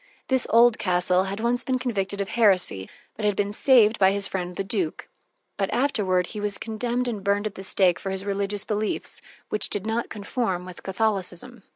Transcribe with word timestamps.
This 0.29 0.47
Oldcastle 0.49 1.25
had 1.25 1.39
once 1.39 1.63
been 1.63 1.77
convicted 1.77 2.21
of 2.21 2.29
heresy, 2.29 2.89
but 3.15 3.23
had 3.23 3.35
been 3.35 3.53
saved 3.53 3.99
by 3.99 4.09
his 4.09 4.27
friend 4.27 4.55
the 4.55 4.63
duke. 4.63 5.07
But 5.57 5.71
afterward 5.71 6.25
he 6.33 6.39
was 6.39 6.57
condemned 6.57 7.07
and 7.07 7.23
burned 7.23 7.45
at 7.45 7.53
the 7.53 7.63
stake 7.63 7.99
for 7.99 8.09
his 8.09 8.25
religious 8.25 8.63
beliefs, 8.63 9.21
which 9.49 9.69
did 9.69 9.85
not 9.85 10.09
conform 10.09 10.65
with 10.65 10.81
Catholicism. 10.81 11.61